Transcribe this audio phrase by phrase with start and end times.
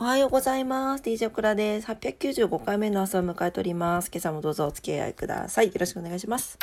[0.00, 1.02] おはようございます。
[1.02, 1.88] DJ クラです。
[1.88, 4.12] 895回目の朝を迎えております。
[4.12, 5.66] 今朝もどうぞお付き合いください。
[5.66, 6.56] よろしくお願いします。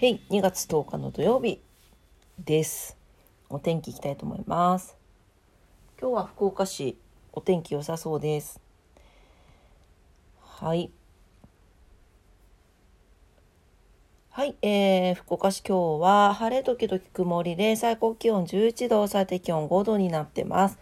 [0.00, 1.60] はい、2月10日の土曜日
[2.44, 2.96] です。
[3.48, 4.96] お天気いきたいと思います。
[6.00, 6.98] 今日は福岡市、
[7.32, 8.60] お天気良さそうです。
[10.40, 10.90] はい。
[14.30, 20.78] はい、えー、福岡市今日は晴れ時々曇りで最高気温11度、最低気温5度になってます。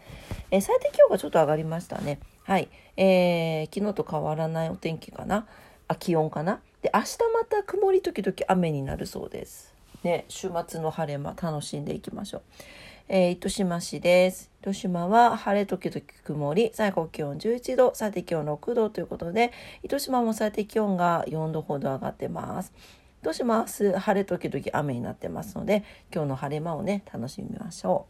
[0.50, 2.18] えー、最低気温がちょっと上がりましたね。
[2.42, 5.46] はい、えー、昨日と変わらないお天気かな。
[5.88, 6.60] あ、気温かな。
[6.82, 9.72] で、明日また曇り時々雨になるそうです。
[10.02, 12.42] ね、週末の晴れ間楽しんでいきましょう。
[13.08, 14.50] えー、糸島市です。
[14.60, 19.52] 糸島は晴れ時々曇り、最高気温11度、最低気温6度ということで、
[19.82, 22.72] 糸島も最低気温が4度ほど上がってます。
[23.24, 25.82] 糸島は明日晴れ時々雨になってますので、
[26.14, 28.04] 今日の晴れ間をね、楽しみましょ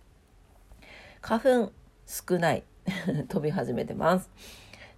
[0.80, 0.84] う。
[1.20, 1.72] 花粉
[2.04, 2.64] 少ない。
[3.28, 4.28] 飛び始めてます。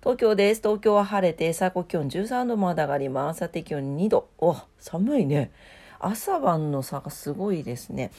[0.00, 0.62] 東京です。
[0.62, 3.40] 東京は晴れて最高気温13度まで上がります。
[3.40, 4.30] 最低気温2度。
[4.38, 5.50] お、寒いね。
[5.98, 8.10] 朝晩の差がすごいですね。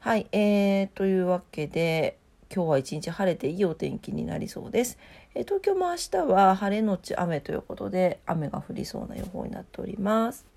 [0.00, 2.18] はい、えー、というわけで、
[2.52, 4.98] 今日は一日晴れていいお天気になりそうです。
[5.36, 10.55] えー、東京も明日は晴れのち雨ということで、雨が降りそうな予報になっております。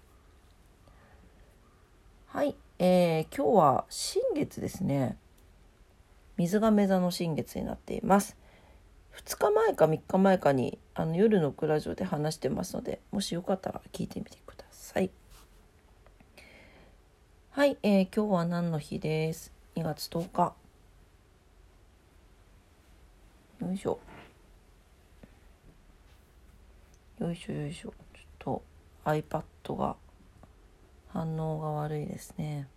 [2.32, 5.18] はい、えー、今日は新月ですね。
[6.38, 8.38] 水亀座の新月になっています。
[9.26, 15.10] 2日前か3日前かにあの夜のクラジオで話してますのでもしよかったら聞いてみてください。
[17.50, 20.54] はい、えー、今日は何の日です？2月10日。
[23.66, 24.00] よいしょ。
[27.18, 27.90] よいしょよいしょ。
[27.90, 27.94] ちょっ
[28.38, 28.64] と
[29.04, 29.96] iPad が
[31.12, 32.68] 反応が悪いですね。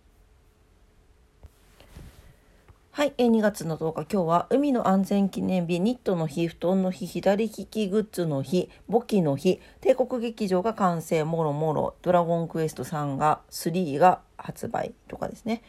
[2.91, 15.63] はい、2月の10日、今日は海の安全記念日、ニットの日、布団の日、左利きグッズの日、簿記の日、帝国劇場が完成、もろもろ、ドラゴンクエスト3が、3が発売とかですね。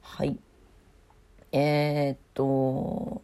[0.00, 0.38] はい。
[1.52, 3.20] えー、っと、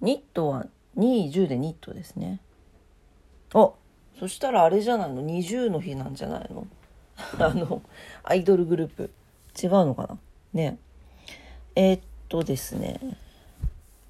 [0.00, 2.40] ニットは2、10でニットですね。
[3.54, 3.72] あ、
[4.20, 6.64] そしたらあれじゃないの ?20 の日なんじゃないの？
[7.38, 7.82] あの、
[8.22, 9.10] アイドルグループ。
[9.62, 10.18] 違うのかな？
[10.52, 10.78] ね
[11.74, 13.00] えー、っとですね、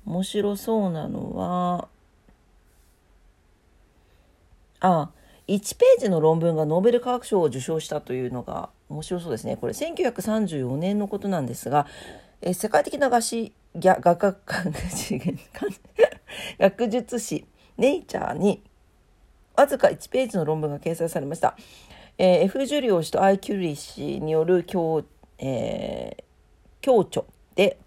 [0.05, 1.89] 面白そうなのは、
[4.81, 5.11] あ、
[5.49, 9.57] 1ページの論文がノーベル科学賞を受賞したというのが面白そうですね。
[9.57, 11.87] これ1934年のことなんですが、
[12.41, 14.37] え、世界的な学士、学学
[16.59, 17.47] 学術誌
[17.77, 18.63] ネイチャーに
[19.57, 21.57] わずか1ページの論文が掲載されました。
[22.19, 25.05] えー、F・ ジュリオ氏とアイ・キュリ氏による共,、
[25.39, 27.25] えー、共著
[27.55, 27.79] で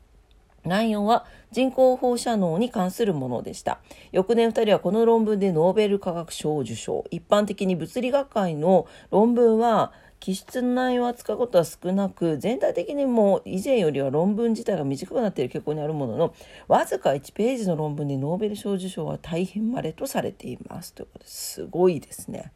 [0.65, 3.79] 内容は人工放射能に関するものでした。
[4.11, 7.05] 翌年2人はこの論文でノーベル化学賞を受賞。
[7.11, 16.33] 一般的に物理学会の論文は気質の内容を扱うことは少なく全体的にも以前よりは論文自体が短くなっている傾向にあるものの
[16.67, 20.93] わずか1ページの論文でノーベル賞受賞は大変稀とされています。
[20.93, 22.51] ということですごいですね。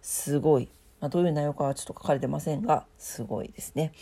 [0.00, 0.68] すごい、
[1.02, 3.92] まあ、どういう内容かはちょっと書かれてませんがすごいですね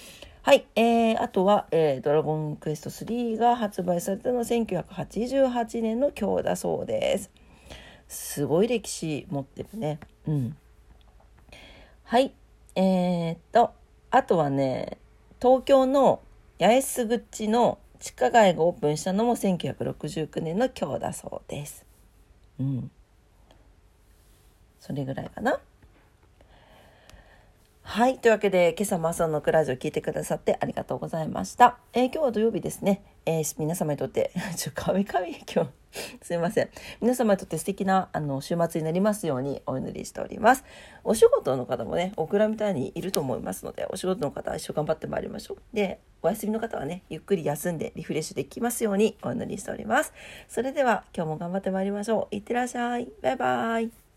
[0.42, 7.30] はい、えー、あとは、えー、ドラゴンクエスト3が発売されたのは1988年の今日だそうです。
[8.08, 10.00] すごい歴史持ってるね。
[10.26, 10.56] うん。
[12.04, 12.32] はい、
[12.74, 13.72] えー、っと、
[14.10, 14.96] あとはね、
[15.42, 16.22] 東京の
[16.58, 21.84] 八重洲口の地下街がオープンしたのも1969年の今日だそうです。
[22.58, 22.90] うん。
[24.80, 25.60] それぐらいかな。
[27.90, 28.20] はい。
[28.20, 31.76] というわけで、今朝も朝のクラジオを聞いてくださってありがとうございました。
[31.92, 33.02] えー、今日は土曜日ですね。
[33.26, 35.70] えー、皆様にとって、 ちょ、かみかみ、今日、
[36.22, 36.68] すいません。
[37.00, 40.64] 皆様にとって素敵な、あの、週末になりますようにお祈りしております。
[41.02, 45.59] お仕事の方もね、オクラみたいにいると思いますので、お仕事の方は一生頑張ってまいりましょう。
[45.74, 50.12] で、お休みの方はね、ゆっくり休んでリフレッシュできますようにお祈りしております。
[50.47, 52.36] それでは、今日も頑張ってまいりましょう。
[52.36, 53.09] いってらっしゃい。
[53.20, 54.09] バイバイ。